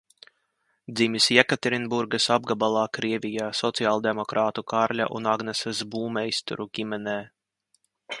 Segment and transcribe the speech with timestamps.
[0.99, 7.17] Dzimis Jekaterinburgas apgabalā Krievijā sociāldemokrātu Kārļa un Agneses Būmeisteru ģimenē.